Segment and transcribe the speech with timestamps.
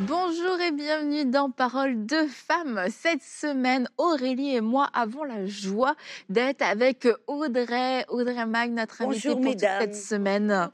[0.00, 2.84] Bonjour et bienvenue dans Parole de femmes.
[2.88, 5.96] Cette semaine, Aurélie et moi avons la joie
[6.28, 10.70] d'être avec Audrey, Audrey Mag, notre invitée pour toute cette semaine.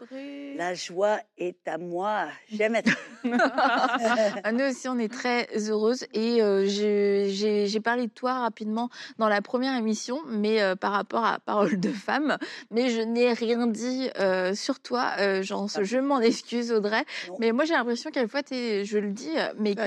[0.59, 2.27] La joie est à moi.
[2.52, 2.92] J'aime être.
[3.24, 8.88] Nous aussi, on est très heureuses et euh, j'ai- parlé de toi rapidement
[9.19, 12.36] dans la première émission, mais euh, par rapport à Parole de femmes,
[12.70, 15.12] mais je n'ai rien dit euh, sur toi.
[15.19, 15.83] Euh, j'en- Ah.
[15.83, 17.05] je m'en excuse, Audrey.
[17.28, 17.36] Non.
[17.41, 19.84] Mais moi, j'ai l'impression qu'à fois, je le dis, mais Bah,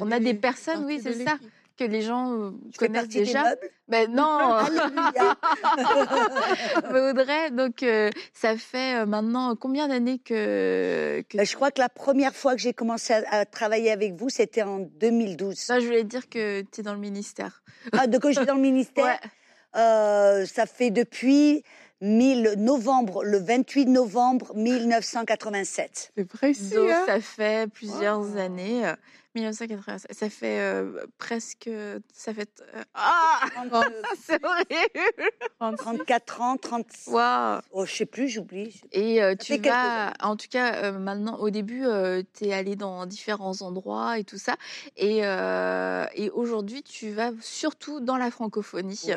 [0.00, 1.36] on a des personnes, oui, c'est ça,
[1.76, 3.44] que les gens euh, Je connaissent déjà.
[3.44, 3.70] meubles.
[3.88, 4.58] Ben non,
[6.92, 11.70] mais Audrey, donc euh, ça fait euh, maintenant combien d'années que, que Ben, je crois
[11.70, 15.56] que la première fois que j'ai commencé à, à travailler avec vous, c'était en 2012.
[15.56, 17.62] ça, je voulais dire que tu es dans le ministère.
[17.92, 19.04] Ah, de que je suis dans le ministère?
[19.04, 19.30] Ouais.
[19.76, 21.62] Euh, ça fait depuis
[22.00, 26.12] 1000 novembre, le 28 novembre 1987.
[26.16, 28.36] C'est précis, Donc hein ça fait plusieurs Wow.
[28.36, 28.92] années.
[29.44, 31.70] Euh, 1987, ça fait euh, presque,
[32.12, 33.40] ça fait euh, ah,
[34.22, 35.76] c'est horrible.
[35.76, 36.86] 34 ans, 30.
[37.08, 37.60] Waouh.
[37.72, 38.80] Oh, je sais plus, j'oublie.
[38.92, 41.84] Et euh, tu fait quelques vas, en tout cas, euh, maintenant, au début,
[42.34, 44.56] tu es allé dans différents endroits et tout ça.
[44.96, 49.00] Et, euh, et aujourd'hui, tu vas surtout dans la francophonie.
[49.06, 49.12] Oui.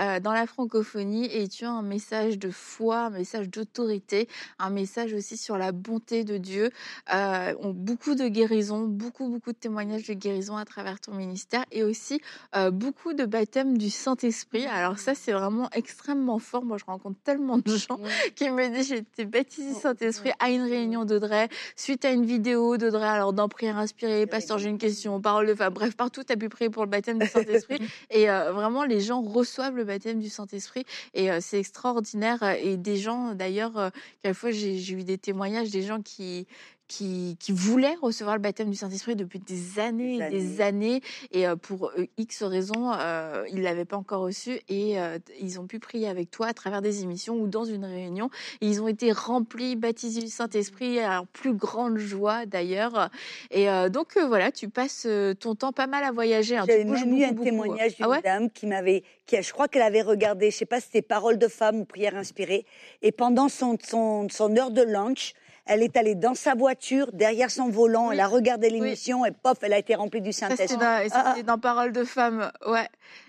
[0.00, 4.70] Euh, dans la francophonie, et tu as un message de foi, un message d'autorité, un
[4.70, 6.70] message aussi sur la bonté de Dieu.
[7.12, 11.64] Euh, on- beaucoup de guérisons, beaucoup, beaucoup de témoignages de guérison à travers ton ministère
[11.70, 12.20] et aussi
[12.56, 14.66] euh, beaucoup de baptêmes du Saint-Esprit.
[14.66, 16.64] Alors ça, c'est vraiment extrêmement fort.
[16.64, 18.00] Moi, je rencontre tellement de gens
[18.34, 22.76] qui me dit j'ai été baptisée Saint-Esprit à une réunion d'Audrey suite à une vidéo
[22.76, 25.72] d'Audrey alors dans prière inspirée pasteur j'ai une question parole de femme.
[25.72, 27.78] Bref partout tu as pu prier pour le baptême du Saint-Esprit.
[28.10, 30.84] Et euh, vraiment les gens reçoivent le baptême du Saint-Esprit
[31.14, 32.42] et euh, c'est extraordinaire.
[32.62, 33.90] Et des gens d'ailleurs
[34.22, 36.46] quelquefois j'ai eu des témoignages des gens qui
[36.90, 41.00] qui, qui voulaient recevoir le baptême du Saint-Esprit depuis des années Des et des années
[41.30, 45.60] et euh, pour euh, X raisons euh, ils l'avaient pas encore reçu et euh, ils
[45.60, 48.28] ont pu prier avec toi à travers des émissions ou dans une réunion
[48.60, 53.08] et ils ont été remplis, baptisés du Saint-Esprit, à leur plus grande joie d'ailleurs.
[53.52, 55.06] Et euh, donc voilà, tu passes
[55.38, 56.56] ton temps pas mal à voyager.
[56.56, 56.64] hein.
[56.66, 58.20] J'avais même eu un beaucoup, témoignage d'une Ah ouais?
[58.22, 61.02] dame qui m'avait, qui a- je crois qu'elle avait regardé, je sais pas si c'était
[61.02, 62.66] Paroles de femme ou Prière inspirée,
[63.02, 65.34] et pendant son, son, son heure de lunch,
[65.66, 68.14] elle est allée dans sa voiture, derrière son volant, Oui.
[68.14, 71.32] elle a regardé l'émission et pof, elle a été remplie du c'était dans, et Ah,
[71.34, 72.88] c'était dans Parole de femme, ouais.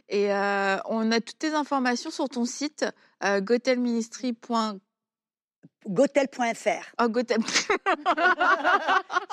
[0.09, 2.85] Et euh, on a toutes tes informations sur ton site,
[3.23, 4.79] euh, gotelministry.com.
[5.87, 6.93] Gotel.fr.
[7.01, 7.39] Oh, Gotel.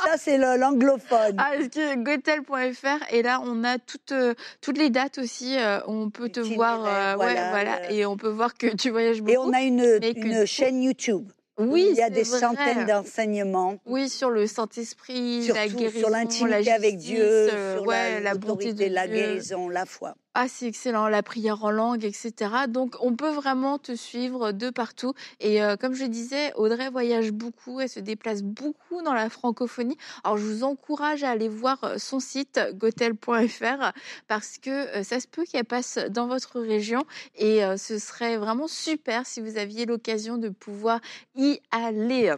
[0.04, 1.36] Ça, c'est l'anglophone.
[1.36, 1.52] Ah,
[1.96, 4.32] gotel.fr et là on a toutes euh,
[4.62, 5.58] toutes les dates aussi.
[5.58, 6.82] euh, on peut te voir,
[7.18, 7.90] ouais, voilà, euh.
[7.90, 9.30] et on peut voir que tu voyages beaucoup.
[9.32, 11.30] Et on a une, que chaîne YouTube.
[11.58, 12.38] Oui, il y a des vrai.
[12.40, 13.76] centaines d'enseignements.
[13.86, 18.14] Oui, sur le Saint-Esprit, Sur, la guérison, sur la l'intimité avec Dieu, euh, sur ouais,
[18.14, 19.16] la, la bonté de l'autorité, la Dieu.
[19.16, 20.14] guérison, la foi.
[20.40, 22.32] Ah, c'est excellent, la prière en langue, etc.
[22.68, 25.12] Donc, on peut vraiment te suivre de partout.
[25.40, 29.96] Et euh, comme je disais, Audrey voyage beaucoup, elle se déplace beaucoup dans la francophonie.
[30.22, 33.92] Alors, je vous encourage à aller voir euh, son site gotel.fr
[34.28, 38.36] parce que euh, ça se peut qu'elle passe dans votre région et euh, ce serait
[38.36, 41.00] vraiment super si vous aviez l'occasion de pouvoir
[41.34, 42.32] y aller.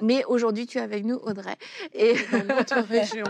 [0.00, 1.58] Mais aujourd'hui, tu es avec nous, Audrey.
[1.92, 3.26] Et, Dans notre région.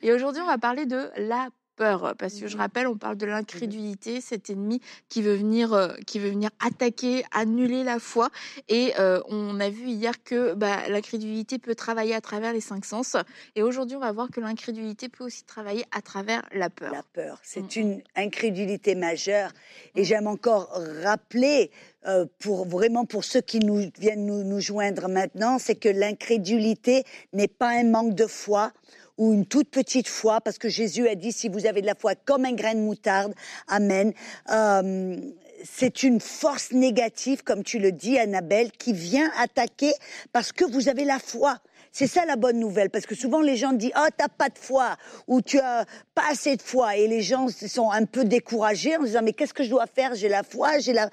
[0.00, 2.60] et aujourd'hui, on va parler de la peur, parce que je Mhm.
[2.62, 7.84] rappelle, on parle de l'incrédulité, cet ennemi qui veut venir, qui veut venir attaquer, annuler
[7.84, 8.30] la foi.
[8.68, 12.84] Et euh, on a vu hier que bah, l'incrédulité peut travailler à travers les cinq
[12.84, 13.16] sens.
[13.56, 16.92] Et aujourd'hui, on va voir que l'incrédulité peut aussi travailler à travers la peur.
[16.92, 17.80] La peur, c'est Mm.
[17.80, 19.50] une incrédulité majeure.
[19.94, 20.70] Et j'aime encore
[21.02, 21.70] rappeler,
[22.06, 27.04] euh, pour vraiment pour ceux qui nous viennent nous, nous joindre maintenant, c'est que l'incrédulité
[27.32, 28.72] n'est pas un manque de foi
[29.18, 31.94] ou une toute petite foi, parce que Jésus a dit si vous avez de la
[31.94, 33.34] foi comme un grain de moutarde,
[33.68, 34.12] Amen.
[34.50, 35.16] Euh,
[35.64, 39.92] c'est une force négative, comme tu le dis, Annabelle, qui vient attaquer
[40.32, 41.58] parce que vous avez la foi.
[41.90, 44.58] C'est ça la bonne nouvelle, parce que souvent les gens disent oh t'as pas de
[44.58, 44.96] foi
[45.28, 49.04] ou tu as pas assez de foi et les gens sont un peu découragés en
[49.04, 50.14] disant mais qu'est-ce que je dois faire?
[50.16, 51.08] J'ai la foi, j'ai la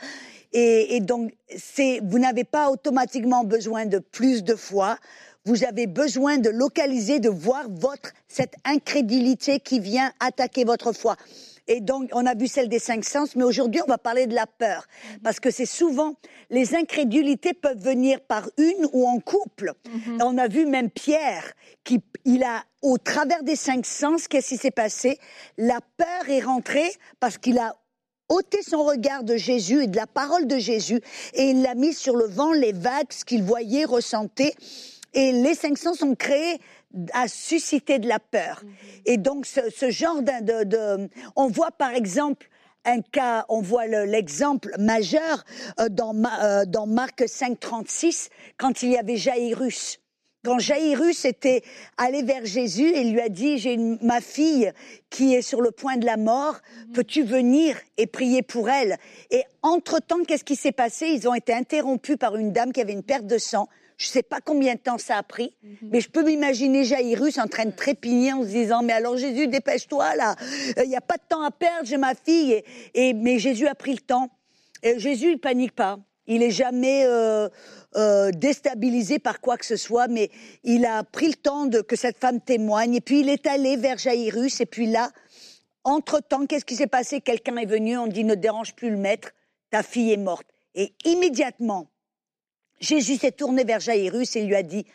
[0.54, 1.34] et, et donc
[2.04, 4.98] vous n'avez pas automatiquement besoin de plus de foi.
[5.46, 11.16] Vous avez besoin de localiser, de voir votre cette incrédulité qui vient attaquer votre foi.
[11.68, 14.36] Et donc, on a vu celle des cinq sens, mais aujourd'hui, on va parler de
[14.36, 14.86] la peur.
[15.24, 16.16] Parce que c'est souvent,
[16.50, 19.74] les incrédulités peuvent venir par une ou en couple.
[19.86, 20.22] Mhm.
[20.22, 21.54] On a vu même Pierre,
[21.84, 25.20] qui, il a, au travers des cinq sens, qu'est-ce qui s'est passé?
[25.58, 27.76] La peur est rentrée parce qu'il a
[28.30, 31.02] ôté son regard de Jésus et de la parole de Jésus
[31.34, 34.54] et il l'a mis sur le vent, les vagues, ce qu'il voyait, ressentait.
[35.14, 36.60] Et les cinq sens ont créé
[37.14, 38.64] à susciter de la peur.
[39.06, 42.50] Et donc ce, ce genre de, de, on voit par exemple
[42.86, 45.44] un cas, on voit le- l'exemple majeur
[45.80, 50.00] euh, dans, euh, dans Marc 5, 36, quand il y avait Jairus.
[50.44, 51.62] Quand Jairus était
[51.98, 54.72] allé vers Jésus et lui a dit, j'ai ma fille
[55.12, 56.56] qui est sur le point de la mort,
[56.96, 58.98] peux-tu venir et prier pour elle?
[59.30, 61.06] Et entre-temps, qu'est-ce qui s'est passé?
[61.10, 63.68] Ils ont été interrompus par une dame qui avait une perte de sang.
[64.02, 67.38] Je ne sais pas combien de temps ça a pris, mais je peux m'imaginer Jairus
[67.38, 70.36] en train de trépigner en se disant, mais alors Jésus, dépêche-toi là,
[70.84, 72.54] il n'y a pas de temps à perdre, j'ai ma fille.
[72.54, 72.66] Et,
[73.10, 74.30] et- mais Jésus a pris le temps.
[74.82, 76.00] Et Jésus, il panique pas.
[76.26, 77.48] Il est jamais euh,
[77.96, 80.32] euh, déstabilisé par quoi que ce soit, mais
[80.64, 82.96] il a pris le temps de que cette femme témoigne.
[82.96, 84.62] Et puis il est allé vers Jairus.
[84.62, 85.12] Et puis là,
[85.84, 87.22] entre-temps, qu'est-ce qui s'est passé?
[87.22, 89.30] Quelqu'un est venu, on dit ne dérange plus le maître,
[89.70, 90.48] ta fille est morte.
[90.74, 91.86] Et immédiatement,
[92.82, 94.86] Jésus s'est tourné vers Jairus et lui a dit,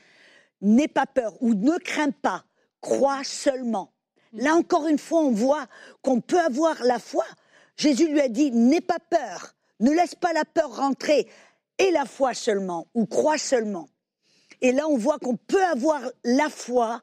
[0.60, 2.44] n'aie pas peur ou ne crains pas,
[2.80, 3.92] crois seulement.
[4.32, 5.66] Là encore une fois, on voit
[6.02, 7.24] qu'on peut avoir la foi.
[7.76, 11.26] Jésus lui a dit, n'aie pas peur, ne laisse pas la peur rentrer,
[11.78, 13.88] et la foi seulement, ou crois seulement.
[14.62, 17.00] Et là, on voit qu'on peut avoir la foi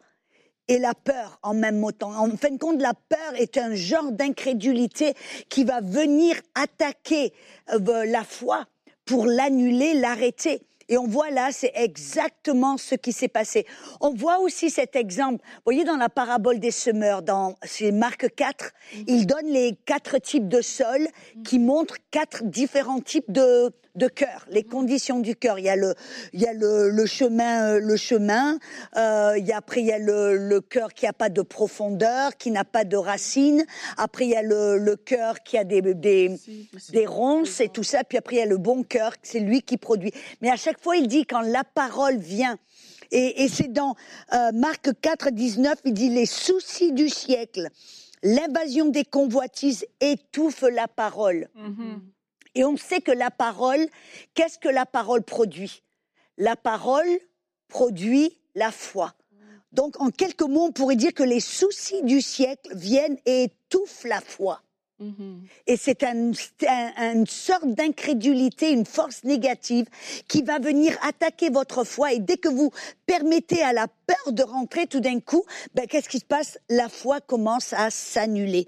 [0.67, 2.15] et la peur en même temps.
[2.15, 5.13] En fin de compte, la peur est un genre d'incrédulité
[5.49, 7.33] qui va venir attaquer
[7.71, 8.65] euh, la foi
[9.05, 10.61] pour l'annuler, l'arrêter.
[10.89, 13.65] Et on voit là, c'est exactement ce qui s'est passé.
[14.01, 15.43] On voit aussi cet exemple.
[15.43, 18.71] Vous voyez, dans la parabole des semeurs, dans c'est Marc 4,
[19.07, 21.07] il donne les quatre types de sols
[21.45, 25.59] qui montrent quatre différents types de, de cœur, les conditions du cœur.
[25.59, 25.93] Il y a le,
[26.33, 28.57] il y a le, le chemin, euh, le chemin.
[28.97, 31.41] euh, il y a, après, il y a le, le cœur qui n'a pas de
[31.41, 33.63] profondeur, qui n'a pas de racines.
[33.97, 36.35] Après, il y a le, le cœur qui a des, des,
[36.91, 38.03] des ronces et tout ça.
[38.03, 40.11] Puis après, il y a le bon cœur, c'est lui qui produit.
[40.41, 42.57] Mais à chaque fois, il dit quand la parole vient.
[43.11, 43.95] Et, et c'est dans
[44.33, 47.69] euh, Marc 4, 19, il dit les soucis du siècle,
[48.23, 51.47] l'invasion des convoitises étouffe la parole.
[51.55, 52.01] Mhm.
[52.55, 53.85] Et on sait que la parole,
[54.33, 55.81] qu'est-ce que la parole produit?
[56.37, 57.07] La parole
[57.67, 59.13] produit la foi.
[59.71, 64.03] Donc, en quelques mots, on pourrait dire que les soucis du siècle viennent et étouffent
[64.03, 64.61] la foi.
[64.99, 65.41] Mhm.
[65.65, 66.31] Et c'est un-
[66.97, 69.87] une sorte d'incrédulité, une force négative
[70.27, 72.13] qui va venir attaquer votre foi.
[72.13, 72.69] Et dès que vous
[73.07, 76.59] permettez à la peur de rentrer tout d'un coup, ben, qu'est-ce qui se passe?
[76.69, 78.67] La foi commence à s'annuler.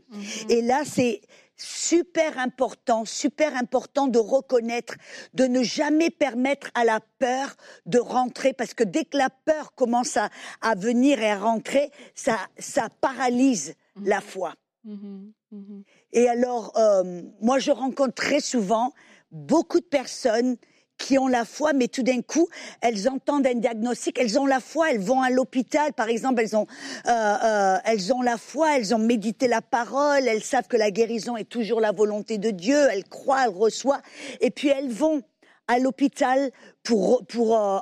[0.50, 1.22] Et là, c'est
[1.58, 4.96] super important, super important de reconnaître,
[5.34, 7.56] de ne jamais permettre à la peur
[7.86, 10.30] de rentrer, parce que dès que la peur commence à,
[10.62, 14.54] à venir et à rentrer, ça, ça paralyse la foi.
[14.84, 15.34] Mhm.
[15.52, 15.84] Mhm.
[16.12, 18.94] Et alors, euh, moi, je rencontre très souvent
[19.32, 20.58] beaucoup de personnes
[20.98, 22.48] qui ont la foi, mais tout d'un coup,
[22.82, 26.56] elles entendent un diagnostic, elles ont la foi, elles vont à l'hôpital, par exemple, elles
[26.56, 26.68] ont,
[27.08, 30.92] euh, euh, elles ont la foi, elles ont médité la parole, elles savent que la
[30.92, 34.02] guérison est toujours la volonté de Dieu, elles croient, elles reçoivent,
[34.42, 35.22] et puis elles vont
[35.68, 36.52] à l'hôpital
[36.84, 37.80] pour, pour euh,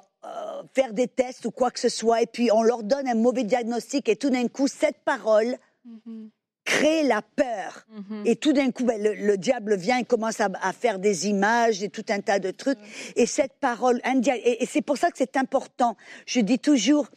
[0.73, 3.43] faire des tests ou quoi que ce soit, et puis on leur donne un mauvais
[3.43, 6.29] diagnostic, et tout d'un coup, cette parole Mhm.
[6.73, 7.85] Crée la peur.
[7.91, 8.23] Mhm.
[8.25, 11.27] Et tout d'un coup, ben, le, le diable vient et commence à, à faire des
[11.27, 12.79] images et tout un tas de trucs.
[13.15, 15.95] Et cette parole, dia- et, et c'est pour ça que c'est important.
[16.25, 17.07] Je dis toujours,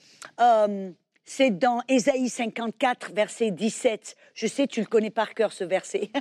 [0.41, 0.91] euh,
[1.25, 4.15] c'est dans Ésaïe 54, verset 17.
[4.35, 6.11] Je sais, tu le connais par cœur, ce verset.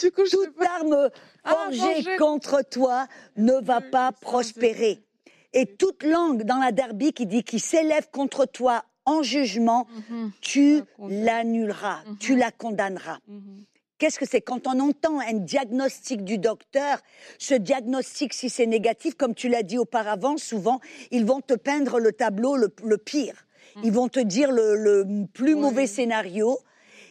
[0.00, 1.10] Du coup, Toute arme
[1.44, 4.98] Ah, forgée contre toi ne va pas prospérer.
[5.52, 10.32] Et toute langue dans la derby qui dit qui s'élève contre toi en jugement, Mhm.
[10.40, 12.18] tu l'annuleras, Mhm.
[12.18, 13.18] tu la condamneras.
[13.28, 13.64] Mhm.
[13.98, 14.42] Qu'est-ce que c'est?
[14.42, 16.98] Quand on entend un diagnostic du docteur,
[17.38, 21.98] ce diagnostic, si c'est négatif, comme tu l'as dit auparavant, souvent, ils vont te peindre
[21.98, 23.46] le tableau le, le pire.
[23.82, 25.60] Ils vont te dire le, le plus Oui.
[25.60, 26.58] mauvais scénario.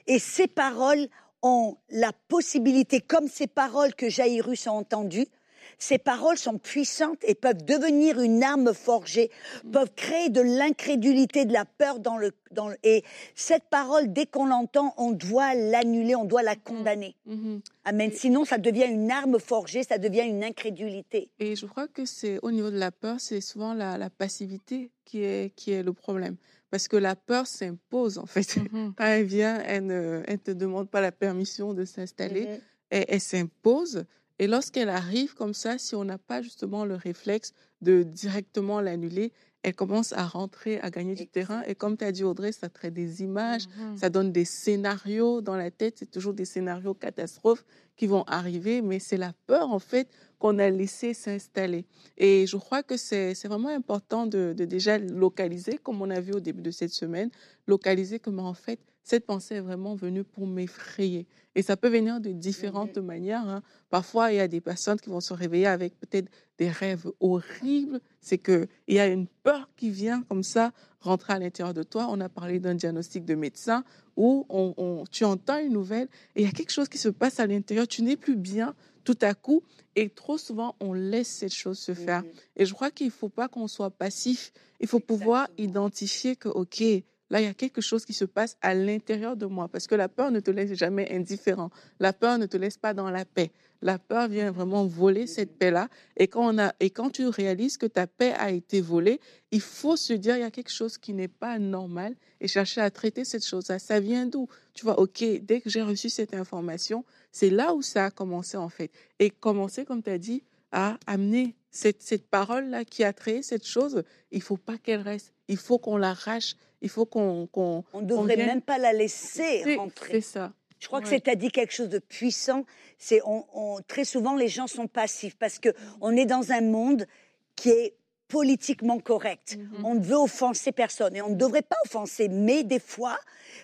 [0.08, 1.08] Et ces paroles
[1.42, 5.28] ont la possibilité, comme ces paroles que Jairus a entendues,
[5.77, 9.29] ces paroles sont puissantes et peuvent devenir une arme forgée,
[9.72, 13.03] peuvent créer de l'incrédulité, de la peur dans le, dans et
[13.36, 17.15] cette parole, dès qu'on l'entend, on doit l'annuler, on doit la condamner.
[17.25, 17.62] Mhm.
[17.84, 18.12] Amen.
[18.13, 21.29] Sinon, ça devient une arme forgée, ça devient une incrédulité.
[21.39, 24.91] Et je crois que c'est au niveau de la peur, c'est souvent la, la passivité
[25.03, 26.36] qui est, qui est le problème.
[26.72, 28.57] Parce que la peur s'impose, en fait.
[28.57, 28.93] Mhm.
[28.98, 32.45] Quand elle vient, elle ne elle te demande pas la permission de s'installer.
[32.45, 32.60] Mhm.
[32.89, 34.05] elle, elle s'impose.
[34.39, 39.32] Et lorsqu'elle arrive comme ça, si on n'a pas justement le réflexe de directement l'annuler,
[39.63, 41.63] elle commence à rentrer, à gagner du terrain.
[41.63, 43.98] Et comme tu as dit, Audrey, ça crée des images, Mhm.
[43.98, 45.96] ça donne des scénarios dans la tête.
[46.00, 47.65] C'est toujours des scénarios catastrophes
[47.96, 51.86] qui vont arriver, mais c'est la peur, en fait, qu'on a laissé s'installer.
[52.18, 56.20] Et je crois que c'est c'est vraiment important de, de déjà localiser, comme on a
[56.20, 57.32] vu au début de cette semaine,
[57.65, 61.27] localiser comment, en fait, cette pensée est vraiment venue pour m'effrayer.
[61.53, 63.47] Et ça peut venir de différentes manières.
[63.47, 63.62] hein.
[63.89, 68.01] Parfois, il y a des personnes qui vont se réveiller avec peut-être des rêves horribles.
[68.19, 72.07] C'est qu'il y a une peur qui vient comme ça rentrer à l'intérieur de toi.
[72.09, 73.83] On a parlé d'un diagnostic de médecin
[74.17, 77.09] où on, on- tu entends une nouvelle et il y a quelque chose qui se
[77.09, 77.88] passe à l'intérieur.
[77.88, 79.62] Tu n'es plus bien tout à coup.
[79.95, 82.24] Et trop souvent, on laisse cette chose se faire.
[82.57, 84.51] Et je crois qu'il ne faut pas qu'on soit passif.
[84.81, 86.83] Il faut pouvoir identifier que, OK,
[87.29, 89.67] là, il y a quelque chose qui se passe à l'intérieur de moi.
[89.67, 91.70] Parce que la peur ne te laisse jamais indifférent.
[92.00, 93.51] La peur ne te laisse pas dans la paix.
[93.82, 95.89] La peur vient vraiment voler cette paix-là.
[96.17, 99.20] Et quand, on a, et quand tu réalises que ta paix a été volée,
[99.51, 102.82] il faut se dire, il y a quelque chose qui n'est pas normal et chercher
[102.82, 103.79] à traiter cette chose-là.
[103.79, 104.48] Ça vient d'où?
[104.74, 108.58] Tu vois, OK, dès que j'ai reçu cette information, c'est là où ça a commencé
[108.58, 108.91] en fait.
[109.20, 113.65] Et commencer, comme tu as dit, à amener cette, cette parole-là qui a créé cette
[113.65, 115.34] chose, il faut pas qu'elle reste.
[115.48, 116.55] Il faut qu'on l'arrache.
[116.86, 117.50] Il faut qu'on...
[117.54, 120.22] On ne devrait même pas la laisser rentrer.
[120.22, 120.54] c'est ça.
[120.80, 122.63] Je crois que c'est à dit quelque chose de puissant.
[123.00, 126.62] C'est on, on- très souvent les gens sont passifs parce que on est dans un
[126.62, 127.08] monde
[127.56, 127.96] qui est
[128.27, 129.58] politiquement correct.
[129.58, 129.86] Mhm.
[129.86, 132.27] On ne veut offenser personne et on ne devrait pas offenser.
[132.30, 133.18] Mais des fois,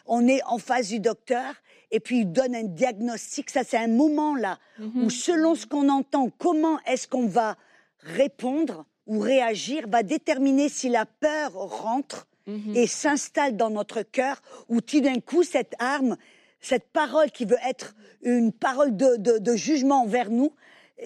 [0.08, 1.54] on est en face du docteur
[1.92, 3.50] et puis il donne un diagnostic.
[3.52, 5.04] Ça, c'est un moment là Mhm.
[5.06, 7.56] où selon ce qu'on entend, comment est-ce qu'on va
[8.00, 12.76] répondre ou réagir va déterminer si la peur rentre Mhm.
[12.76, 16.18] et s'installe dans notre cœur, où tout d'un coup, cette arme,
[16.60, 20.52] cette parole qui veut être une parole de, de- de jugement envers nous,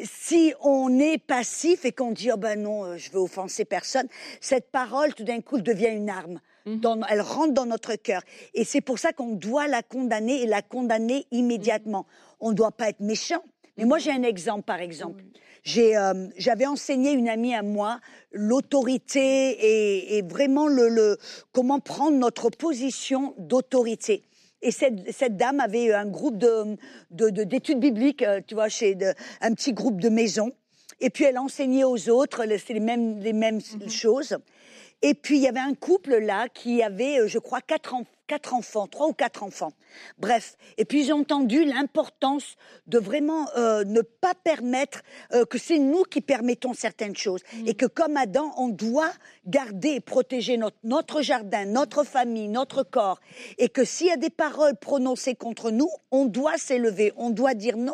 [0.03, 4.07] si on est passif et qu'on dit oh ben non, euh, je veux offenser personne,
[4.41, 6.39] cette parole tout d'un coup devient une arme.
[6.65, 6.79] Mhm.
[6.79, 8.21] Dans- elle rentre dans notre cœur.
[8.53, 12.05] Et c'est pour ça qu'on doit la condamner et la condamner immédiatement.
[12.39, 13.43] On ne doit pas être méchant.
[13.77, 15.23] Mais moi, j'ai un exemple, par exemple.
[15.65, 17.99] J'ai, euh, j'avais enseigné une amie à moi
[18.31, 21.17] l'autorité et, et vraiment le, le-
[21.53, 24.21] comment prendre notre position d'autorité.
[24.61, 26.77] Et cette, cette dame avait un groupe de,
[27.09, 30.51] de- de- d'études bibliques, euh, tu vois, chez de- un petit groupe de maison.
[31.01, 34.37] Et puis elle enseignait aux autres, c'est les mêmes, les mêmes choses.
[35.07, 38.05] Et puis il y avait un couple là qui avait, euh, je crois, quatre, en-
[38.25, 39.71] quatre enfants, trois ou quatre enfants.
[40.17, 40.57] Bref.
[40.79, 42.55] Et puis j'ai entendu l'importance
[42.87, 47.41] de vraiment euh, ne pas permettre euh, que c'est nous qui permettons certaines choses.
[47.67, 49.11] Et que comme Adam, on doit
[49.45, 53.19] garder et protéger notre, notre jardin, notre famille, notre corps.
[53.59, 57.53] Et que s'il y a des paroles prononcées contre nous, on doit s'élever, on doit
[57.53, 57.93] dire non.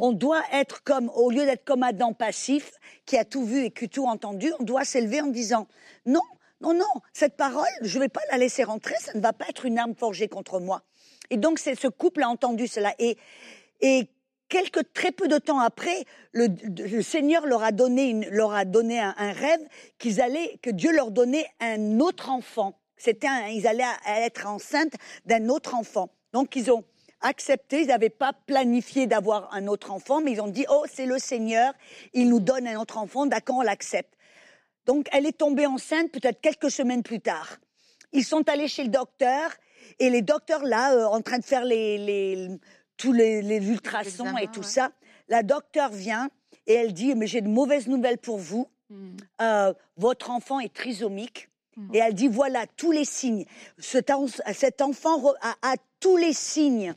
[0.00, 2.72] On doit être comme, au lieu d'être comme Adam passif,
[3.06, 5.66] qui a tout vu et qui a tout entendu, on doit s'élever en disant
[6.06, 6.22] non,
[6.60, 9.46] non, non, cette parole, je ne vais pas la laisser rentrer, ça ne va pas
[9.48, 10.82] être une arme forgée contre moi.
[11.30, 12.94] Et donc, ce couple a entendu cela.
[12.98, 13.16] Et,
[13.80, 14.08] et
[14.94, 19.60] très peu de temps après, le, Seigneur leur a donné, leur a donné un, rêve
[19.98, 22.78] qu'ils allaient, que Dieu leur donnait un autre enfant.
[22.96, 24.94] C'était ils allaient être enceintes
[25.26, 26.10] d'un autre enfant.
[26.32, 26.84] Donc, ils ont
[27.20, 31.06] accepté, ils n'avaient pas planifié d'avoir un autre enfant, mais ils ont dit, oh, c'est
[31.06, 31.72] le Seigneur,
[32.14, 34.14] il nous donne un autre enfant, d'accord, on l'accepte.
[34.86, 37.58] Donc, elle est tombée enceinte peut-être quelques semaines plus tard.
[38.12, 39.50] Ils sont allés chez le docteur,
[39.98, 42.48] et les docteurs, là, euh, en train de faire les, les-
[42.96, 44.66] tous les, les ultrasons et tout ouais.
[44.66, 44.90] ça,
[45.28, 46.30] la docteur vient
[46.66, 48.68] et elle dit, mais j'ai de mauvaises nouvelles pour vous.
[48.90, 49.16] Mhm.
[49.40, 51.48] Euh, votre enfant est trisomique.
[51.76, 51.94] Mhm.
[51.94, 53.44] Et elle dit, voilà tous les signes.
[53.78, 56.94] Cet, en- cet enfant a tous les signes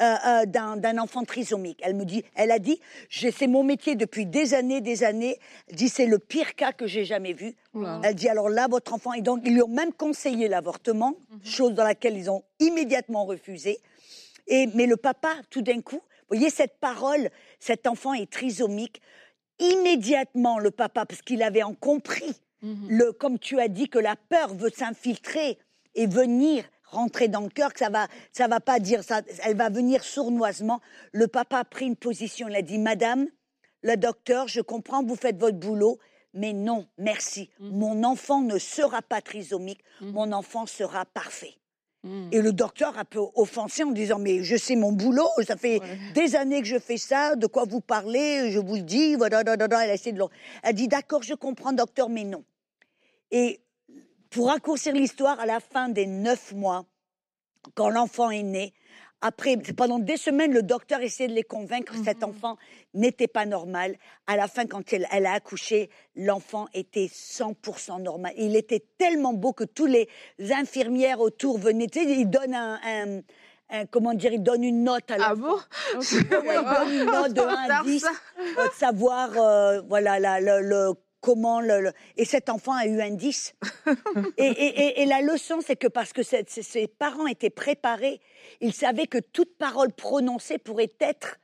[0.00, 1.80] euh, euh, d'un enfant trisomique.
[1.82, 5.38] Elle me dit, elle a dit, c'est mon métier depuis des années, des années.
[5.68, 7.54] Elle dit, c'est le pire cas que j'ai jamais vu.
[8.02, 11.72] Elle dit, alors là, votre enfant, et donc ils lui ont même conseillé l'avortement, chose
[11.74, 13.78] dans laquelle ils ont immédiatement refusé.
[14.46, 15.96] Et, mais le papa, tout d'un coup,
[16.28, 19.00] vous voyez cette parole, cet enfant est trisomique.
[19.58, 22.86] Immédiatement, le papa, parce qu'il avait en compris, Mhm.
[22.88, 25.58] le, comme tu as dit, que la peur veut s'infiltrer
[25.94, 29.56] et venir rentrer dans le cœur, que ça va, ça va pas dire ça, elle
[29.56, 30.80] va venir sournoisement.
[31.12, 33.26] Le papa a pris une position, il a dit, Madame,
[33.82, 35.98] le docteur, je comprends, vous faites votre boulot,
[36.34, 37.50] mais non, merci.
[37.60, 37.78] Mm.
[37.78, 40.10] Mon enfant ne sera pas trisomique, Mm.
[40.10, 41.54] mon enfant sera parfait.
[42.04, 42.28] Mm.
[42.32, 45.80] Et le docteur a peu offensé en disant, mais je sais mon boulot, ça fait
[45.80, 45.98] Ouais.
[46.14, 49.42] des années que je fais ça, de quoi vous parlez, je vous le dis, voilà,
[49.46, 50.26] elle a essayé de le-
[50.62, 52.44] Elle dit, d'accord, je comprends, docteur, mais non.
[53.30, 53.60] Et
[54.36, 56.84] pour raccourcir l'histoire, à la fin des neuf mois,
[57.74, 58.74] quand l'enfant est né,
[59.22, 62.28] après, pendant des semaines, le docteur essayait de les convaincre que cet Mhm.
[62.28, 62.56] enfant
[62.92, 63.96] n'était pas normal.
[64.26, 68.34] À la fin, quand elle, elle a accouché, l'enfant était 100% normal.
[68.36, 70.06] Il était tellement beau que tous les
[70.52, 71.86] infirmières autour venaient.
[71.86, 73.22] Tu sais, ils donnent un,
[73.90, 75.56] comment dire, ils donnent une note à Ah l'enfant.
[75.94, 76.02] bon?
[76.12, 78.10] Ils donnent une note de Trop 1 à tard, 10 ça.
[78.38, 80.92] euh, de savoir, euh, voilà, la- le-
[81.26, 83.54] comment le, le- Et cet enfant a eu un 10.
[84.38, 88.20] et, et- la leçon, c'est que parce que ses, ses parents étaient préparés,
[88.60, 91.38] ils savaient que toute parole prononcée pourrait être,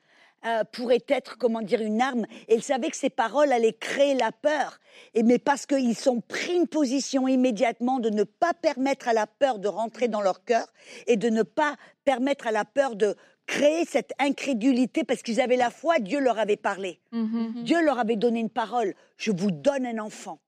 [0.46, 2.26] euh, pourrait être, comment dire, une arme.
[2.46, 4.78] Et ils savaient que ces paroles allaient créer la peur.
[5.14, 9.26] Et mais parce qu'ils ont pris une position immédiatement de ne pas permettre à la
[9.26, 10.66] peur de rentrer dans leur cœur
[11.08, 11.74] et de ne pas
[12.04, 16.38] permettre à la peur de créer cette incrédulité parce qu'ils avaient la foi, Dieu leur
[16.38, 17.00] avait parlé.
[17.12, 17.64] Mhm.
[17.64, 18.94] Dieu leur avait donné une parole.
[19.16, 20.40] Je vous donne un enfant.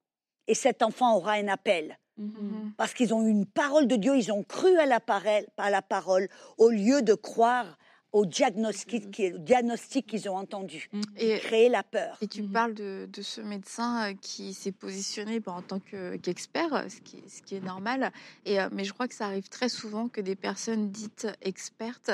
[0.47, 1.97] Et cet enfant aura un appel.
[2.17, 2.27] Mhm.
[2.27, 2.73] Mhm.
[2.77, 5.69] Parce qu'ils ont eu une parole de Dieu, ils ont cru à la, parole, à
[5.69, 7.77] la parole au lieu de croire
[8.15, 10.89] au diagnostic, qu'ils ont entendu.
[11.17, 12.17] Et, Créer la peur.
[12.21, 12.51] et tu Mhm.
[12.51, 16.87] parles de, de ce médecin euh, qui s'est positionné bah, en tant que- qu'expert, euh,
[16.89, 18.11] ce, qui, ce qui est normal.
[18.45, 22.11] Et, euh, mais je crois que ça arrive très souvent que des personnes dites expertes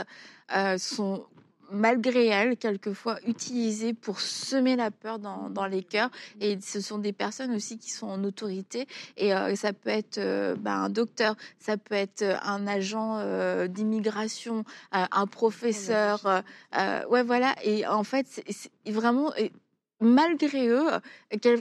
[0.55, 1.25] euh, sont
[1.71, 6.09] malgré elles, quelquefois utilisées pour semer la peur dans, dans les cœurs.
[6.39, 8.87] Et ce sont des personnes aussi qui sont en autorité.
[9.17, 13.17] Et euh, ça peut être euh, bah, un docteur, ça peut être euh, un agent
[13.19, 16.43] euh, d'immigration, un professeur.
[17.09, 17.55] ouais, voilà.
[17.63, 19.33] Et en fait, c'est vraiment.
[19.35, 19.51] et
[20.03, 20.87] Malgré eux,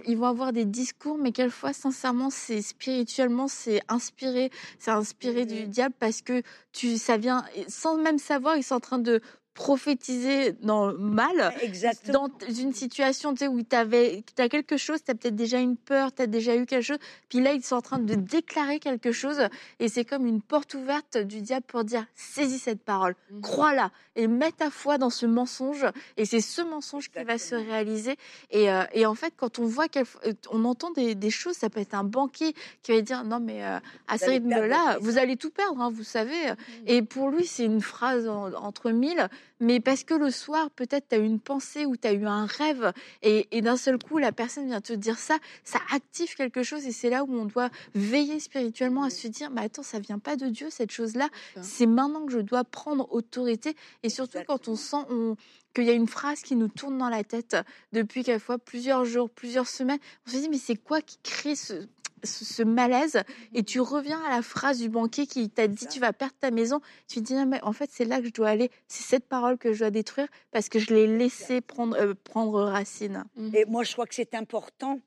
[0.06, 5.64] ils vont avoir des discours, mais quelquefois, sincèrement, c'est spirituellement, c'est inspiré, c'est inspiré du
[5.64, 5.68] Mhm.
[5.68, 9.20] diable parce que tu, ça vient, sans même savoir, ils sont en train de
[9.64, 12.28] prophétiser dans le mal Exactement.
[12.28, 15.76] dans une situation tu sais, où tu as quelque chose, tu as peut-être déjà une
[15.76, 16.98] peur, tu as déjà eu quelque chose,
[17.28, 19.40] puis là, ils sont en train de déclarer quelque chose,
[19.78, 23.40] et c'est comme une porte ouverte du diable pour dire saisis cette parole, Mhm.
[23.42, 25.86] crois-la, et mets ta foi dans ce mensonge,
[26.16, 28.16] et c'est ce mensonge qui va se réaliser.
[28.50, 30.32] Et, euh, et en fait, quand on voit, quel- euh,
[30.64, 33.78] entend des, des choses, ça peut être un banquier qui va dire non, mais euh,
[34.08, 36.40] à ce rythme-là, vous allez tout perdre, hein, vous savez.
[36.86, 41.08] Et pour lui, c'est une phrase en- entre mille, mais parce que le soir, peut-être,
[41.08, 43.98] tu as eu une pensée ou tu as eu un rêve, et, et d'un seul
[43.98, 47.32] coup, la personne vient te dire ça, ça active quelque chose, et c'est là où
[47.34, 50.92] on doit veiller spirituellement à se dire, mais attends, ça vient pas de Dieu, cette
[50.92, 51.28] chose-là,
[51.62, 55.36] c'est maintenant que je dois prendre autorité, et surtout quand on sent on-
[55.74, 57.56] qu'il y a une phrase qui nous tourne dans la tête
[57.92, 61.86] depuis quelquefois plusieurs jours, plusieurs semaines, on se dit, mais c'est quoi qui crée ce,
[62.24, 63.22] ce, malaise
[63.54, 66.50] et tu reviens à la phrase du banquier qui t'a dit tu vas perdre ta
[66.50, 66.80] maison.
[67.08, 68.70] Tu te dis non, mais en fait c'est là que je dois aller.
[68.88, 72.62] C'est cette parole que je dois détruire parce que je l'ai laissé prendre euh, prendre
[72.62, 73.24] racine.
[73.36, 73.54] Mhm.
[73.54, 75.00] Et moi, je crois que c'est important.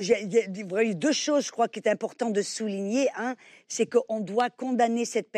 [0.00, 3.08] Il y a deux choses, je crois, qui est important de souligner.
[3.16, 3.36] Un,
[3.68, 5.30] c'est qu'on doit condamner cette,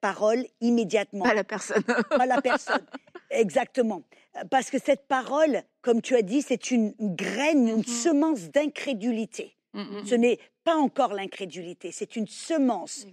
[0.00, 1.24] parole immédiatement.
[1.24, 1.82] Pas la personne.
[2.08, 2.84] pas la personne.
[3.30, 4.02] Exactement.
[4.50, 7.84] Parce que cette parole, comme tu as dit, c'est une graine, une Mhm.
[7.84, 9.54] semence d'incrédulité.
[9.74, 10.06] Mhm.
[10.06, 13.06] Ce n'est pas encore l'incrédulité, c'est une semence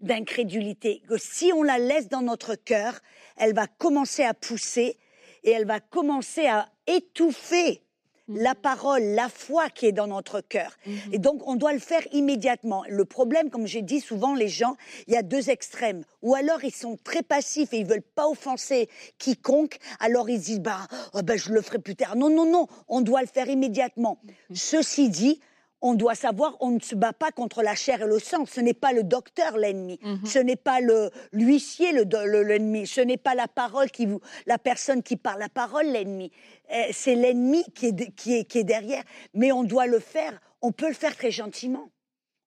[0.00, 1.02] d'incrédulité.
[1.08, 3.00] Que si on la laisse dans notre cœur,
[3.36, 4.98] elle va commencer à pousser
[5.44, 7.82] et elle va commencer à étouffer
[8.28, 10.76] la parole, la foi qui est dans notre cœur.
[11.12, 12.84] Et donc, on doit le faire immédiatement.
[12.88, 14.76] Le problème, comme j'ai dit souvent, les gens,
[15.06, 16.02] il y a deux extrêmes.
[16.22, 19.78] Ou alors, ils sont très passifs et ils veulent pas offenser quiconque.
[20.00, 22.16] Alors, ils disent, bah, oh, ben, je le ferai plus tard.
[22.16, 22.66] Non, non, non.
[22.88, 24.20] On doit le faire immédiatement.
[24.52, 25.40] Ceci dit,
[25.82, 28.46] on doit savoir, on ne se bat pas contre la chair et le sang.
[28.46, 29.98] Ce n'est pas le docteur l'ennemi.
[30.02, 30.24] Mhm.
[30.26, 32.86] Ce n'est pas le l'huissier le- l'ennemi.
[32.86, 36.32] Ce n'est pas la parole qui vous, la personne qui parle la parole l'ennemi.
[36.72, 39.02] Euh, C'est l'ennemi qui est, de- qui, est, qui est derrière.
[39.34, 40.40] Mais on doit le faire.
[40.62, 41.88] On peut le faire très gentiment.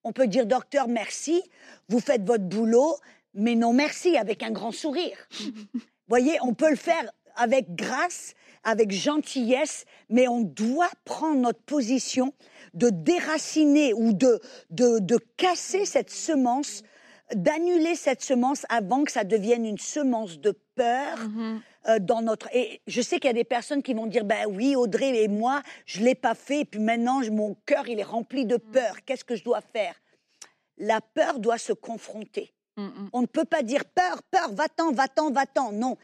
[0.04, 1.44] On peut dire docteur merci,
[1.90, 2.96] vous faites votre boulot,
[3.34, 5.18] mais non merci avec un grand sourire.
[6.08, 12.34] Voyez, on peut le faire avec grâce, avec gentillesse, mais on doit prendre notre position
[12.74, 16.84] de déraciner ou de, de, de casser cette semence,
[17.34, 21.62] d'annuler cette semence avant que ça devienne une semence de peur Mhm.
[21.88, 22.48] euh, dans notre.
[22.56, 25.28] Et je sais qu'il y a des personnes qui vont dire ben oui, Audrey et
[25.28, 28.96] moi, je l'ai pas fait, et puis maintenant mon cœur il est rempli de peur.
[29.06, 29.96] Qu'est-ce que je dois faire?
[30.78, 32.54] La peur doit se confronter.
[32.78, 33.10] Mhm.
[33.14, 35.72] On ne peut pas dire peur, peur, va-t'en, va-t'en, va-t'en.
[35.74, 35.98] Non,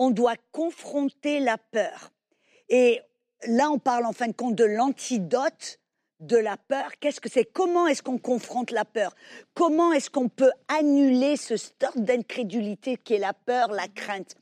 [0.00, 2.10] on doit confronter la peur.
[2.70, 3.02] Et
[3.46, 5.78] là, on parle en fin de compte de l'antidote
[6.20, 6.92] de la peur.
[6.98, 7.44] Qu'est-ce que c'est?
[7.44, 9.14] Comment est-ce qu'on confronte la peur?
[9.52, 14.36] Comment est-ce qu'on peut annuler ce stock d'incrédulité qui est la peur, la crainte?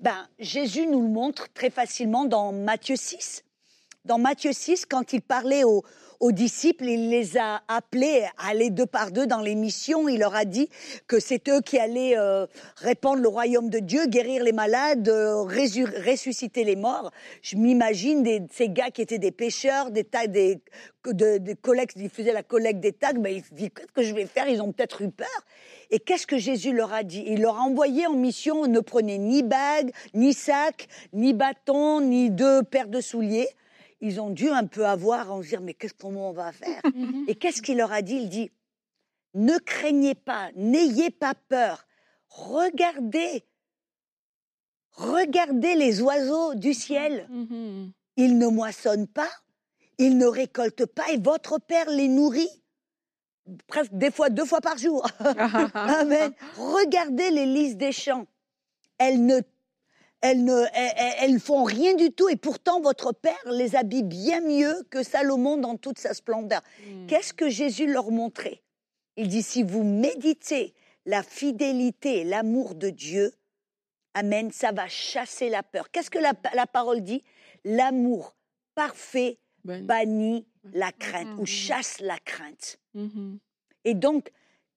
[0.00, 3.44] Ben, Jésus nous le montre très facilement dans Matthieu 6.
[4.06, 5.84] Dans Matthieu 6, quand il parlait aux,
[6.22, 10.08] aux disciples, il les a appelés à aller deux par deux dans les missions.
[10.08, 10.68] Il leur a dit
[11.08, 15.42] que c'est eux qui allaient euh, répandre le royaume de Dieu, guérir les malades, euh,
[15.42, 17.10] ressusciter les morts.
[17.42, 20.60] Je m'imagine ces gars qui étaient des pêcheurs, des tags, des,
[21.06, 21.56] de, des
[22.08, 23.14] faisaient la collecte des tags.
[23.14, 24.46] Ben, ils se disent qu'est-ce que je vais faire?
[24.48, 25.26] Ils ont peut-être eu peur.
[25.90, 27.24] Et qu'est-ce que Jésus leur a dit?
[27.26, 32.30] Il leur a envoyé en mission ne prenez ni bague, ni sac, ni bâton, ni
[32.30, 33.48] deux paires de souliers
[34.02, 36.82] ils ont dû un peu avoir, en se dire, mais qu'est-ce qu'on va faire?
[36.94, 37.24] Mhm.
[37.28, 38.16] Et qu'est-ce qu'il leur a dit?
[38.16, 38.50] Il dit,
[39.34, 41.86] ne craignez pas, n'ayez pas peur,
[42.28, 43.44] regardez,
[44.90, 47.26] regardez les oiseaux du ciel.
[47.30, 47.92] Mhm.
[48.16, 49.30] Ils ne moissonnent pas,
[49.96, 52.62] ils ne récoltent pas, et votre Père les nourrit
[53.66, 55.06] presque des fois deux fois par jour.
[55.74, 56.32] Amen.
[56.56, 58.26] Regardez les lys des champs.
[58.98, 59.40] Elles ne
[60.22, 64.82] elles ne elles, font rien du tout et pourtant votre Père les habille bien mieux
[64.90, 66.62] que Salomon dans toute sa splendeur.
[66.86, 67.06] Hmm.
[67.06, 68.62] Qu'est-ce que Jésus leur montrait?
[69.16, 73.34] Il dit si vous méditez la fidélité l'amour de Dieu,
[74.14, 75.90] Amen, ça va chasser la peur.
[75.90, 77.22] Qu'est-ce que la, parole dit?
[77.64, 78.36] L'amour
[78.74, 82.78] parfait bannit la crainte ou chasse la crainte.
[82.94, 83.38] Mm-hmm.
[83.84, 84.30] Et donc,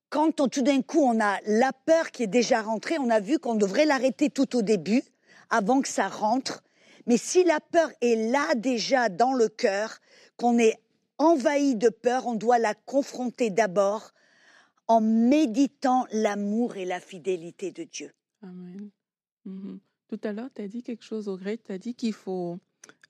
[0.09, 3.39] quand tout d'un coup on a la peur qui est déjà rentrée, on a vu
[3.39, 5.03] qu'on devrait l'arrêter tout au début
[5.49, 6.63] avant que ça rentre.
[7.07, 9.99] Mais si la peur est là déjà dans le cœur,
[10.37, 10.79] qu'on est
[11.17, 14.11] envahi de peur, on doit la confronter d'abord
[14.87, 18.11] en méditant l'amour et la fidélité de Dieu.
[18.41, 18.89] Amen.
[19.45, 19.79] Mhm.
[20.07, 22.59] Tout à l'heure, tu as dit quelque chose, au grec, tu as dit qu'il faut,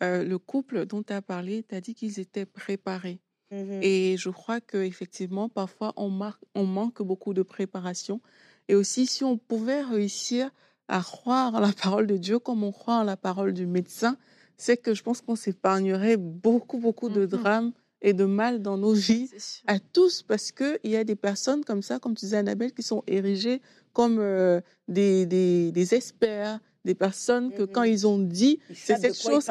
[0.02, 3.20] euh, le couple dont tu as parlé, tu as dit qu'ils étaient préparés.
[3.52, 3.80] Mhm.
[3.82, 6.20] Et je crois qu'effectivement, parfois, on,
[6.56, 8.22] on manque beaucoup de préparation.
[8.68, 10.52] Et aussi, si on pouvait réussir
[10.88, 14.18] à croire en la parole de Dieu comme on croit en la parole du médecin,
[14.58, 17.72] c'est que je pense qu'on s'épargnerait beaucoup, beaucoup de mmh drames
[18.02, 19.30] et de mal dans nos vies
[19.68, 22.84] à tous parce qu'il y a des personnes comme ça, comme tu disais Annabelle, qui
[22.84, 23.62] sont érigées
[23.94, 28.98] comme euh, des, des, des, experts, des personnes que quand mmh ils ont dit, c'est
[28.98, 29.50] cette chose,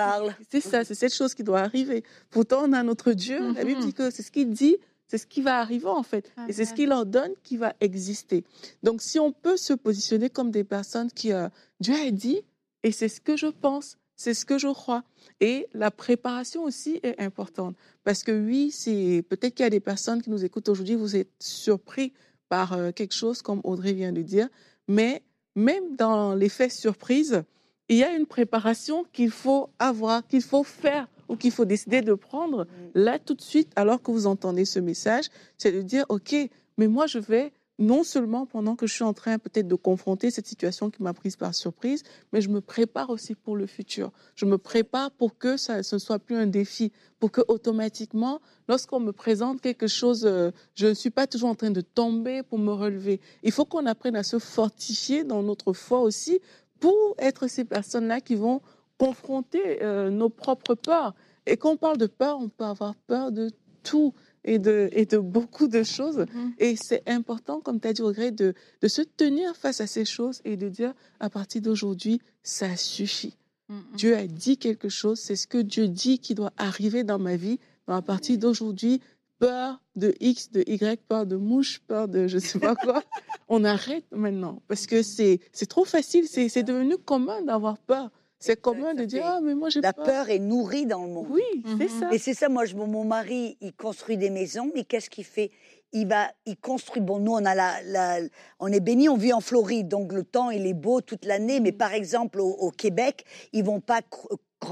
[0.51, 2.05] c'est ça, c'est cette chose qui doit arriver.
[2.31, 4.77] Pourtant, on a notre Dieu, la Bible mmh dit que c'est ce qu'il dit,
[5.09, 6.33] c'est ce qui va arriver en fait.
[6.49, 8.45] Et c'est ce qu'il leur donne qui va exister.
[8.83, 11.49] Donc si on peut se positionner comme des personnes qui, euh,
[11.81, 12.41] Dieu a dit,
[12.83, 15.03] et c'est ce que je pense, c'est ce que je crois.
[15.41, 17.77] Et la préparation aussi est importante.
[18.05, 21.17] Parce que oui, c'est peut-être qu'il y a des personnes qui nous écoutent aujourd'hui, vous
[21.17, 22.13] êtes surpris
[22.49, 24.49] par euh, quelque chose, comme Audrey vient de dire.
[24.87, 25.23] Mais
[25.57, 27.43] même dans l'effet surprise,
[27.89, 32.03] il y a une préparation qu'il faut avoir, qu'il faut faire ou qu'il faut décider
[32.03, 32.69] de prendre mm.
[32.95, 35.27] là tout de suite, alors que vous entendez ce message,
[35.59, 36.35] c'est de dire, OK,
[36.79, 40.31] mais moi je vais non seulement pendant que je suis en train peut-être de confronter
[40.31, 44.13] cette situation qui m'a prise par surprise, mais je me prépare aussi pour le futur.
[44.37, 48.41] Je me prépare pour que ça, ce ne soit plus un défi, pour que automatiquement,
[48.69, 52.43] lorsqu'on me présente quelque chose, euh, je ne suis pas toujours en train de tomber
[52.43, 53.21] pour me relever.
[53.43, 56.41] Il faut qu'on apprenne à se fortifier dans notre foi aussi
[56.79, 58.61] pour être ces personnes-là qui vont
[58.99, 61.15] confronter euh, nos propres peurs.
[61.47, 63.51] Et quand on parle de peur, on peut avoir peur de
[63.83, 66.19] tout et de, et de beaucoup de choses.
[66.19, 66.53] Mm-hmm.
[66.59, 70.05] Et c'est important, comme tu as dit, Audrey, de, de se tenir face à ces
[70.05, 73.37] choses et de dire, à partir d'aujourd'hui, ça suffit.
[73.71, 73.97] Mm-hmm.
[73.97, 77.37] Dieu a dit quelque chose, c'est ce que Dieu dit qui doit arriver dans ma
[77.37, 77.59] vie.
[77.87, 79.01] Donc à partir d'aujourd'hui,
[79.39, 83.03] peur de X, de Y, peur de mouche, peur de je sais pas quoi,
[83.49, 84.63] on arrête maintenant.
[84.69, 88.11] Parce que c'est trop facile, c'est devenu commun d'avoir peur.
[88.45, 89.93] C'est commun de dire ah mais moi j'ai peur.
[89.97, 91.29] La peur est nourrie dans le monde.
[91.31, 92.01] Oui, c'est mhm.
[92.01, 92.13] ça.
[92.13, 92.51] Et c'est ça.
[92.51, 95.51] Moi, je, mon mari, il construit des maisons, mais qu'est-ce qu'il fait?
[95.95, 97.01] Il va, il construit.
[97.01, 98.19] Bon, nous, on a la,
[98.61, 101.59] on est béni, on vit en Floride, donc le temps il est beau toute l'année.
[101.61, 104.01] Mais par exemple, au, Québec, ils vont pas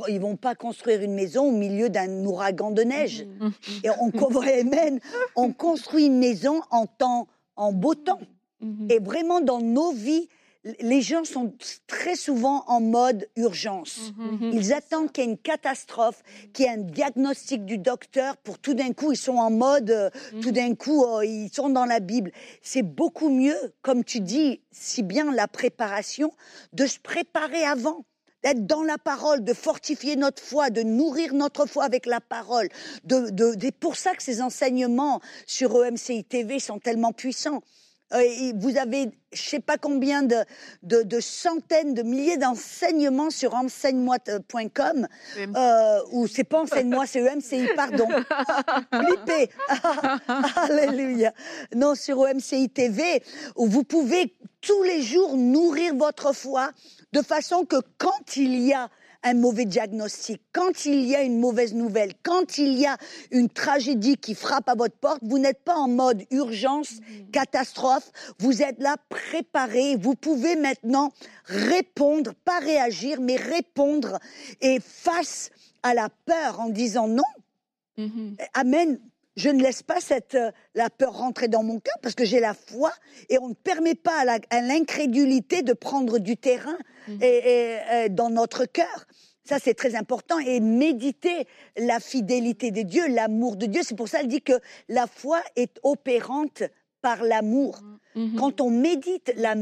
[0.08, 3.26] ils vont pas construire une maison au milieu d'un ouragan de neige.
[3.40, 3.52] Mhm.
[3.84, 4.12] Et on,
[5.36, 8.20] on construit une maison en temps, en beau temps.
[8.60, 8.88] Mhm.
[8.90, 10.28] Et vraiment dans nos vies,
[10.80, 11.52] les gens sont
[11.86, 14.12] très souvent en mode urgence.
[14.16, 14.48] Mhm.
[14.48, 14.50] Mhm.
[14.54, 16.22] Ils attendent qu'il y ait une catastrophe,
[16.52, 19.90] qu'il y ait un diagnostic du docteur pour tout d'un coup, ils sont en mode,
[19.90, 20.54] euh, tout mhm.
[20.54, 22.30] d'un coup, oh, ils sont dans la Bible.
[22.62, 26.32] C'est beaucoup mieux, comme tu dis, si bien la préparation,
[26.72, 28.04] de se préparer avant
[28.42, 32.68] d'être dans la parole, de fortifier notre foi, de nourrir notre foi avec la parole.
[33.04, 37.62] De, de, pour ça que ces enseignements sur EMCI TV sont tellement puissants.
[38.12, 40.36] Euh, et vous avez, je sais pas combien de,
[40.82, 47.68] de, de centaines, de milliers d'enseignements sur enseigne-moi.com, euh, ou c'est pas enseigne-moi, c'est EMCI,
[47.76, 48.08] pardon.
[48.92, 49.50] Flippé.
[50.56, 51.32] Alléluia.
[51.74, 53.22] Non, sur EMCI TV,
[53.56, 56.70] où vous pouvez tous les jours nourrir votre foi
[57.12, 58.88] de façon que quand il y a
[59.24, 62.96] un mauvais diagnostic, quand il y a une mauvaise nouvelle, quand il y a
[63.30, 67.00] une tragédie qui frappe à votre porte, vous n'êtes pas en mode urgence,
[67.32, 71.12] catastrophe, vous êtes là préparé, vous pouvez maintenant
[71.46, 74.18] répondre, pas réagir, mais répondre
[74.60, 75.50] et face
[75.82, 77.22] à la peur en disant non,
[77.98, 78.36] Mhm.
[78.54, 78.98] Amen.
[79.36, 82.40] Je ne laisse pas cette, euh, la peur rentrer dans mon cœur parce que j'ai
[82.40, 82.92] la foi
[83.30, 86.76] et on ne permet pas à l'incrédulité de prendre du terrain
[87.08, 89.06] et, et, euh, dans notre cœur.
[89.44, 90.38] Ça, c'est très important.
[90.38, 93.82] Et méditer la fidélité de Dieu, l'amour de Dieu.
[93.84, 94.52] C'est pour ça qu'elle dit que
[94.88, 96.62] la foi est opérante
[97.00, 97.80] par l'amour.
[98.14, 98.36] Mhm.
[98.38, 99.54] Quand on médite, la-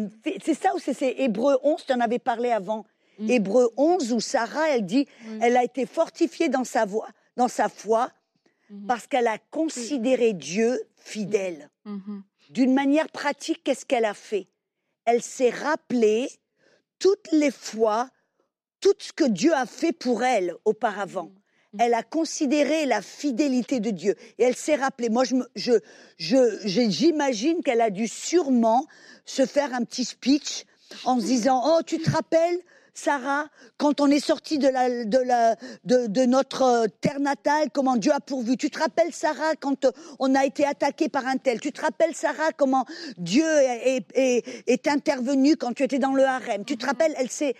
[0.44, 2.84] c'est ça ou c'est Hébreu 11, tu en avais parlé avant.
[3.18, 3.30] Mhm.
[3.30, 5.06] Hébreu 11, où Sarah, elle dit,
[5.40, 6.84] elle a été fortifiée dans sa,
[7.36, 8.10] dans sa foi
[8.70, 8.86] Mhm.
[8.86, 11.68] parce qu'elle a considéré Dieu fidèle.
[11.84, 12.22] Mhm.
[12.50, 14.46] D'une manière pratique, qu'est-ce qu'elle a fait?
[15.04, 16.28] Elle s'est rappelée
[16.98, 18.08] toutes les fois,
[18.80, 21.32] tout ce que Dieu a fait pour elle auparavant.
[21.78, 25.08] Elle a considéré la fidélité de Dieu et elle s'est rappelée.
[25.08, 25.72] Moi, je, me- je,
[26.18, 28.86] je- je- j'imagine qu'elle a dû sûrement
[29.24, 30.64] se faire un petit speech
[31.04, 32.58] en se disant Oh, tu te rappelles
[33.04, 33.46] Sarah,
[33.78, 37.96] quand on est sorti de, la, de, la, de, de notre euh, terre natale, comment
[37.96, 38.58] Dieu a pourvu.
[38.58, 41.60] Tu te rappelles, Sarah, quand euh, on a été attaqué par un tel?
[41.60, 42.84] Tu te rappelles, Sarah, comment
[43.16, 46.64] Dieu est, est- intervenu quand tu étais dans le harem?
[46.66, 47.54] Tu te rappelles, elle s'est,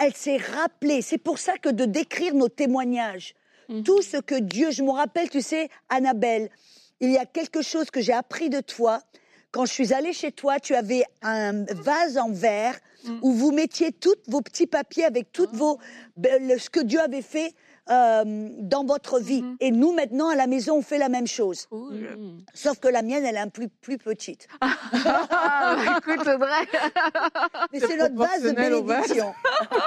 [0.00, 1.02] elle s'est rappelée.
[1.02, 3.34] C'est pour ça que de décrire nos témoignages,
[3.68, 3.82] Mhm.
[3.82, 6.48] tout ce que Dieu, je me rappelle, tu sais, Annabelle,
[7.00, 9.02] il y a quelque chose que j'ai appris de toi.
[9.56, 13.18] Quand je suis allée chez toi, tu avais un vase en verre Mm.
[13.22, 15.56] où vous mettiez tous vos petits papiers avec toutes Oh.
[15.56, 15.78] vos
[16.18, 17.54] ben, ce que Dieu avait fait
[17.88, 18.24] euh,
[18.58, 19.42] dans votre vie.
[19.42, 19.56] Mhm.
[19.60, 21.66] Et nous maintenant à la maison, on fait la même chose.
[21.70, 21.94] Cool.
[21.94, 22.38] Mhm.
[22.52, 24.48] Sauf que la mienne, elle est un plus plus petite.
[24.60, 26.66] Ah, bah, écoute, Audrey.
[27.72, 29.32] Mais C'est notre vase de bénédiction.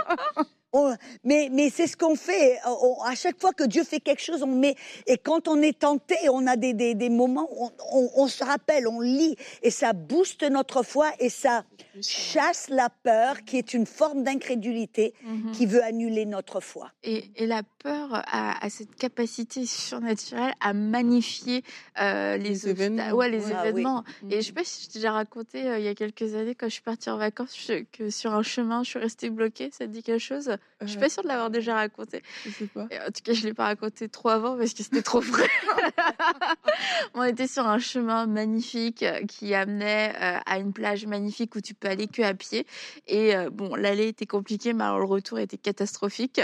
[0.71, 2.59] On- mais mais c'est ce qu'on fait.
[2.65, 4.75] On- à chaque fois que Dieu fait quelque chose, on met.
[5.07, 8.27] Et quand on est tenté, on a des, des, des moments où on, on- on
[8.27, 11.63] se rappelle, on lit, et ça booste notre foi et ça
[12.01, 15.51] chasse la peur, qui est une forme d'incrédulité Mhm.
[15.53, 16.91] qui veut annuler notre foi.
[17.03, 21.63] Et, et la peur a, a cette capacité surnaturelle à magnifier
[21.99, 23.09] euh, les, événements.
[23.11, 23.51] Ouais, les Ouais.
[23.55, 23.69] Ah oui.
[23.69, 24.03] événements.
[24.29, 24.41] Et je Mhm.
[24.43, 26.73] sais pas si je t'ai déjà raconté euh, il y a quelques années quand je
[26.73, 29.69] suis partie en vacances je- que sur un chemin je suis restée bloquée.
[29.71, 30.51] Ça te dit quelque chose?
[30.81, 32.23] Je suis pas sûre de l'avoir déjà raconté.
[32.45, 32.87] Je sais pas.
[32.89, 35.49] Et en tout cas, je l'ai pas raconté trop avant parce que c'était trop frais.
[37.13, 41.61] On était sur un chemin magnifique euh, qui amenait euh, à une plage magnifique où
[41.61, 42.65] tu peux aller que à pied.
[43.07, 46.39] Et euh, bon, l'aller était compliqué, mais alors le retour était catastrophique.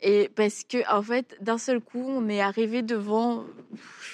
[0.00, 3.44] Et parce que en fait, d'un seul coup, on est arrivé devant,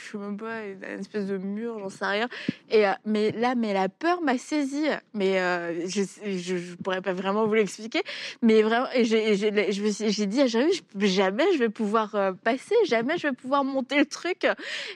[0.06, 2.28] je sais même pas, une espèce de mur, j'en sais rien.
[2.70, 4.86] Et euh, mais là, mais la peur m'a saisie.
[5.14, 6.02] Mais euh, je,
[6.38, 8.02] je, pourrais pas vraiment vous l'expliquer.
[8.42, 12.74] Mais vraiment, et j'ai, et j'ai, suis- dit je- jamais je vais pouvoir euh, passer,
[12.86, 14.46] jamais je vais pouvoir monter le truc.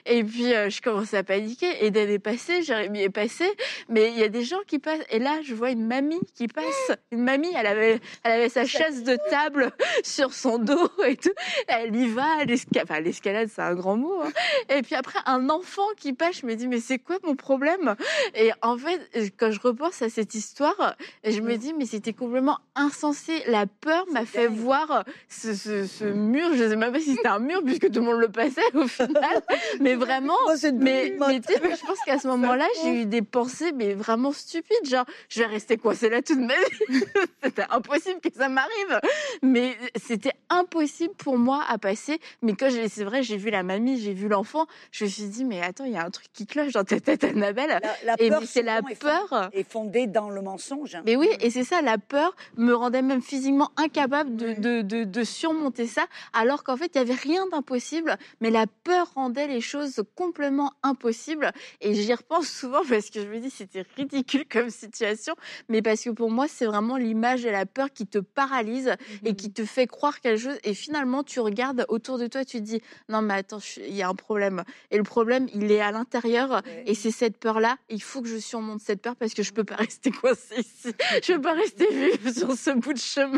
[0.05, 1.85] Et puis, je commençais à paniquer.
[1.85, 3.45] Eden est passé, Jérémy est passé.
[3.89, 5.03] Mais il y a des gens qui passent.
[5.09, 6.91] Et là, je vois une mamie qui passe.
[7.11, 9.71] Une mamie, elle avait, elle avait sa chaise de table
[10.03, 11.31] sur son dos et tout.
[11.67, 14.21] Elle y va, l'escalade, enfin, l'escalade, c'est un grand mot.
[14.21, 14.31] hein.
[14.69, 17.95] Et puis après, un enfant qui passe, je me dis, mais c'est quoi mon problème?
[18.35, 18.99] Et en fait,
[19.37, 21.57] quand je repense à cette histoire, je me Mm.
[21.57, 23.43] dis, mais c'était complètement insensé.
[23.47, 24.57] La peur m'a fait dingue.
[24.57, 26.49] voir ce, ce, ce mur.
[26.53, 28.87] Je sais même pas si c'était un mur, puisque tout le monde le passait au
[28.87, 29.41] final.
[29.79, 30.35] Mais vraiment.
[30.45, 34.85] Moi, une Mais, je pense qu'à ce moment-là, j'ai eu des pensées, mais vraiment stupides.
[34.87, 37.03] Genre, je vais rester coincée là toute ma vie.
[37.43, 38.99] c'était impossible que ça m'arrive.
[39.41, 42.19] Mais c'était impossible pour moi à passer.
[42.41, 45.23] Mais quand j'ai, c'est vrai, j'ai vu la mamie, j'ai vu l'enfant, je me suis
[45.23, 47.79] dit, mais attends, il y a un truc qui cloche dans ta tête, Annabelle.
[47.81, 49.49] La, la Et c'est la est peur.
[49.53, 50.97] est fondée dans le mensonge.
[51.05, 55.03] Mais oui, et c'est ça, la peur me rendait même physiquement incapable de, de, de,
[55.05, 59.47] de surmonter ça, alors qu'en fait, il n'y avait rien d'impossible, mais la peur rendait
[59.47, 61.51] les choses complètement impossibles.
[61.79, 65.35] Et j'y repense souvent parce que je me dis, c'était ridicule comme situation,
[65.69, 69.35] mais parce que pour moi, c'est vraiment l'image de la peur qui te paralyse et
[69.35, 70.57] qui te fait croire quelque chose.
[70.65, 74.01] Et finalement, tu regardes autour de toi, tu te dis, non, mais attends, il y
[74.01, 74.63] a un problème.
[74.89, 76.49] Et le problème, il est à l'intérieur.
[76.49, 76.83] Ouais.
[76.87, 79.63] Et c'est cette peur-là, il faut que je surmonte cette peur parce que je peux
[79.63, 80.93] pas rester coincée ici.
[81.23, 83.37] Je peux pas rester vivre sur ce bout de chemin.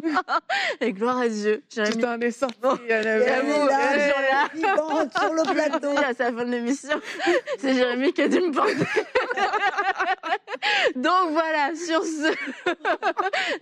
[0.81, 1.63] Et gloire à Dieu.
[1.69, 4.59] Tu Jérémy, t'en es sorti, est J'avoue, là, est
[5.19, 5.97] sur le plateau.
[5.97, 6.99] à la fin de l'émission,
[7.59, 8.85] c'est Jérémy qui a dû me porter.
[10.95, 12.33] Donc voilà, sur ce,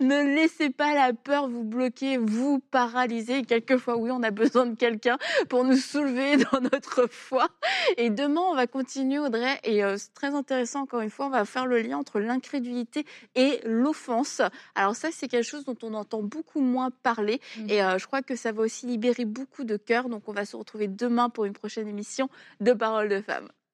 [0.02, 3.42] ne laissez pas la peur vous bloquer, vous paralyser.
[3.42, 7.48] Quelquefois, oui, on a besoin de quelqu'un pour nous soulever dans notre foi.
[7.96, 9.60] Et demain, on va continuer, Audrey.
[9.64, 13.04] Et euh, c'est très intéressant, encore une fois, on va faire le lien entre l'incrédulité
[13.34, 14.42] et l'offense.
[14.74, 17.40] Alors ça, c'est quelque chose dont on entend beaucoup moins parler.
[17.56, 17.70] Mmh.
[17.70, 20.08] Et euh, je crois que ça va aussi libérer beaucoup de cœurs.
[20.08, 22.28] Donc on va se retrouver demain pour une prochaine émission
[22.60, 23.48] de Paroles de femmes.